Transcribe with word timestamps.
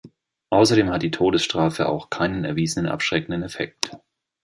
Außerdem 0.49 0.89
hat 0.89 1.03
die 1.03 1.11
Todesstrafe 1.11 1.87
auch 1.87 2.09
keinen 2.09 2.43
erwiesenen 2.43 2.91
abschreckenden 2.91 3.43
Effekt. 3.43 3.95